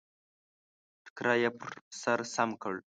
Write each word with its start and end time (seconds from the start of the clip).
ټکری 1.05 1.37
يې 1.43 1.49
پر 1.59 1.71
سر 2.01 2.19
سم 2.33 2.49
کړ. 2.61 2.75